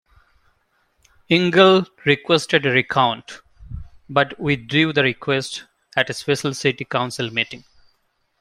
[1.29, 3.41] Ingles requested a recount,
[4.09, 7.63] but withdrew the request at a special city council meeting.